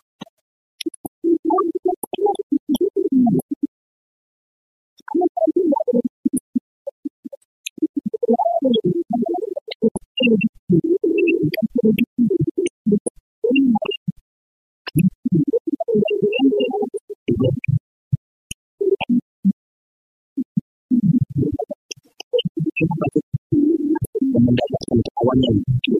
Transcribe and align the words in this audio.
tawanya 25.21 25.49
mtu 25.67 25.91